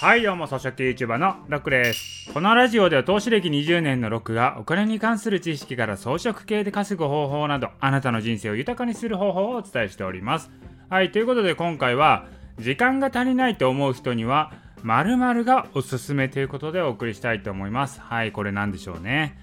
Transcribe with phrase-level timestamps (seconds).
[0.00, 2.32] はいどうも草食 YouTuber のロックです。
[2.32, 10.50] このラジオでは投資歴20年のロックがお金に関する知識から装飾系で稼ぐ方法などあなたの人生を豊かにする方法をお伝えしております。
[10.88, 12.24] はいということで今回は
[12.58, 14.54] 時間が足りないと思う人には
[14.84, 18.00] 〇〇がおすすめということでお送りしたいと思います。
[18.00, 19.36] はいこれ何でしょうね。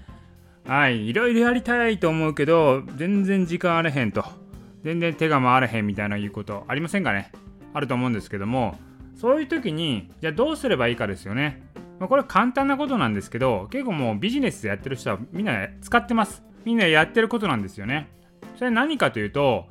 [0.66, 4.24] はいいろいろやりたいと思うけど全然時間あれへんと。
[4.82, 7.30] 全然手が回らへんみたいな言うことありませんかね。
[7.74, 8.76] あると思うんですけども
[9.18, 11.60] そういう時にじゃあどうすればいいかですよね、
[11.98, 16.42] ま、これ簡単なことなんですけど結構もうビジネスやってる人はみんな使ってます。
[16.64, 18.08] みんなやってることなんですよね。
[18.56, 19.66] それ何かというと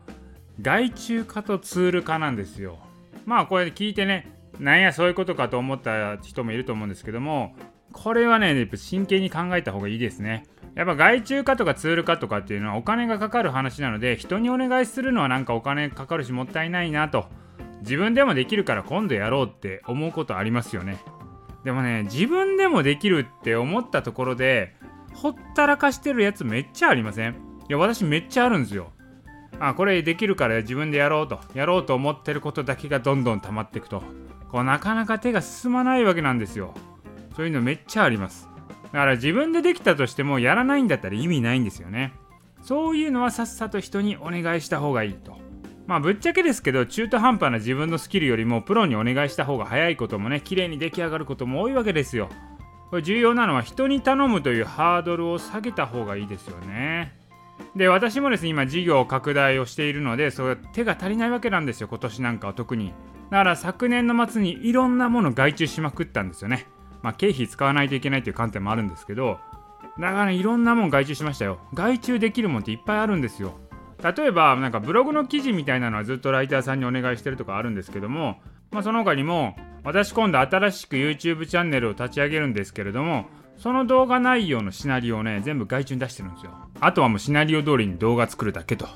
[0.61, 2.79] 外注化とツール化なんですよ。
[3.25, 7.55] まあこれ聞いてねなんやそういうことかと思った人もいると思うんですけども
[7.93, 10.45] これはねやっぱ真剣に考えた方がいいですね。
[10.75, 17.27] やっぱ外注化とかツール化とかっていうのはお金がかかる話なので人にお願いするのはなんかお金かかるしもったいないなと
[17.81, 20.97] 自分でもできるから今度やろうって思うことありますよね。
[21.63, 24.75] でもね自分でもできるって思ったところで
[25.13, 27.33] ほったらかしてるやつめっちゃありません？
[27.33, 27.35] い
[27.69, 28.91] や私めっちゃあるんですよ。
[29.59, 31.39] あこれできるから自分でやろうと。
[31.53, 34.03] やろうと思ってることだけがどんどん溜まっていくと。
[34.51, 36.73] こうなかなか手が進まないわけなんですよ。
[37.35, 38.47] そういうのめっちゃあります。
[38.83, 42.13] だから自分でできたとしてもやらないんだったら意味ないんですよね。
[42.61, 45.37] そういうのはさっさと人にお願いした方がいいと。
[45.87, 52.29] まあぶっちゃけですけど中途半端な自分のスキルよりもプロにお願いした方が早いこともね綺麗に出来上がることも多いわけですよ。
[52.89, 57.13] これ重要なのは人に頼むというハードルを下げた方がいいですよね。
[57.75, 62.93] で私もですね今事業拡大をしているのでそう手が足りないわけなんですよ今年なんかは特に。
[63.31, 66.65] だから昨年の末にいろんなもの外注しまくったんですよね。
[67.01, 69.39] まあ経費使わないといけないという観点もあるんですけど
[69.99, 71.57] だから、いろんなもん外注しましたよ。
[71.73, 73.57] 外注できるもんっていっぱいあるんですよ。
[74.11, 78.37] 例えばなんかブログの記事みたいなのはずっとライターさんにお願いしてるとかあるんですけども、
[78.71, 83.25] まあ、その他にも私今度新しく YouTube チャンネルを立ち上げるんですけれども
[83.57, 86.51] その動画内容のシナリオをね全部外注に出してるんですよ。
[86.79, 88.87] あとはもうシナリオ通りに動画作るだけと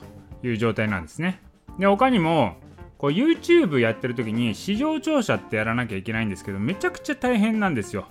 [0.43, 1.41] いう状態なんですね。
[1.79, 2.57] で他にも
[2.97, 8.05] こう YouTube やってる時に市場調査ってやらなきゃいけないんですけどめちゃくちゃ大変なんですよ。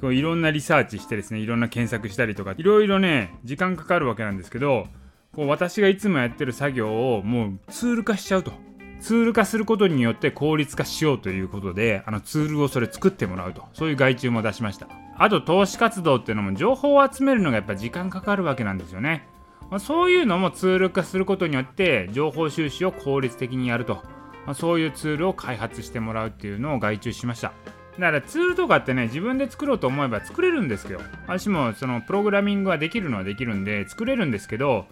[0.00, 4.88] こういろんなリサーチしてですねいろんな検索したりとかいろいろね時間かかるわけなんですけど
[5.36, 8.52] こう私がいつもやってる作業をもうツール化しちゃうと。
[8.98, 13.62] ツール化することによって効率化しようということであのツールをそれ作ってもらうと。
[13.74, 14.88] そういう外注も出しました。
[15.18, 19.26] あと投資活動っていうのも情報を集めるのがやっぱ時間かかるわけなんですよね、
[19.70, 24.02] まあ、そういうのもツール化することによって情報収集を効率的にやると、
[24.44, 27.52] まあ、そういうツールを開発してもらうっていうのを外注しました。
[27.98, 34.84] だからツールとかってね自分で作ろうと思えば作れるんですけど私もそのプログラミングはできるのはできるんで作れるんですけど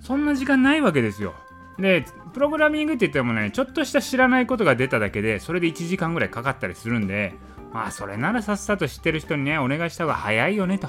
[0.00, 1.34] そんな時間ないわけですよ。
[1.78, 7.34] で、プログラミングって言ってもね、ちょっとした知らないことが出ただけで、それで1時間ぐらいかかったりするんで、
[7.72, 10.88] まあ、それならさっさと知ってる人にね、お願いした方が早いよね、と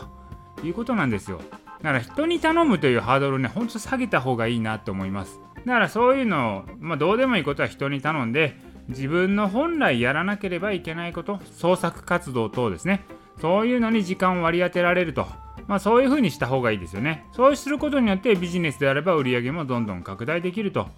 [0.63, 1.39] いうことなんですよ。
[1.81, 5.39] だから人に頼むというハードルね、ほんと下げた方がいいなと思います。
[5.65, 8.57] だからそういうのを、まあ、どうでもいいことは人に頼んで、
[8.87, 13.05] 自分の本来やらなければいけないこと、創作活動等ですね。
[13.39, 15.27] そういうのに時間を割り当てられると
[15.71, 17.25] まあ、そういう風にした方がいいですよね。
[17.31, 20.89] そうすることによってビジネスであれば売り上げもどんどん拡大できると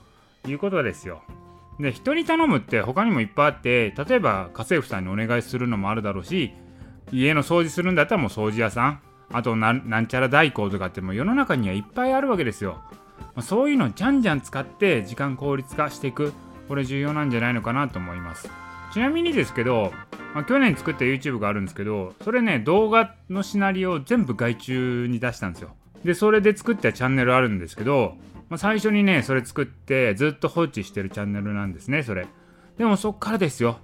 [0.48, 1.22] いうことですよ。
[1.80, 6.54] で、人に頼むって他にもいっぱいあって、例えば家政婦さんにお願いするのもあるだろうし、
[7.12, 9.00] 家の掃除するんだったらもう掃除屋さん、
[9.32, 12.82] あとなんちゃら代行とかっても世の中にはいっぱいあるわけですよ。
[13.36, 16.34] ま、そういうのをじゃんじゃん使って時間効率化していく、
[16.68, 18.50] これ重要なんじゃないのかなと思います。
[18.92, 19.94] ちなみにですけど、
[20.34, 25.76] まあ、去年作った YouTube があるんですけど、それね、動画のシナリオを全部外注に出したんですよ。
[26.04, 28.16] で、それで作ったチャンネルあるんですけど、
[28.50, 32.28] まあ、最初にね、それ作ってずっと放置してるチャンネルなんですね、それ。
[32.78, 33.80] でもそっからですよ。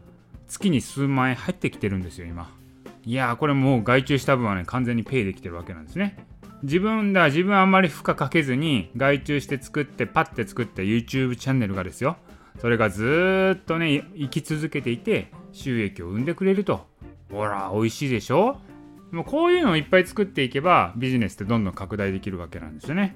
[0.47, 2.49] 月に数万円入ってきてるんですよ、今。
[3.05, 6.17] いやー、これもう外注した分はね、完全にペイできてるわけなんですね。
[6.63, 12.17] 自分だ、自分あんまり負荷かけずに外注して作って、パッて作った YouTube チャンネルがですよ。
[12.59, 16.87] それがずっとね、生き続けていて、収益を生んでくれると。
[17.31, 18.57] ほら、美味しいでしょ？
[19.11, 23.15] もうこういうのをいっぱい作っていけばビジネスってどんどん拡大できるわけなんですよね。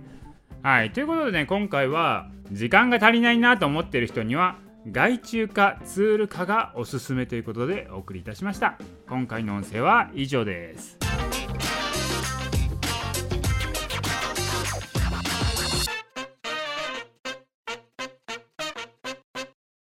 [0.64, 0.92] はい。
[0.92, 4.58] ということでね、今回は時間が足りないなと思ってる人には
[4.92, 8.78] 外注化ツール化がおすすめということでお送りいたしました。
[9.08, 10.98] 今回の音声は以上です。